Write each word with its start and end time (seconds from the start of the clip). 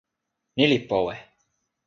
ni 0.55 0.65
li 0.71 0.79
powe. 0.89 1.15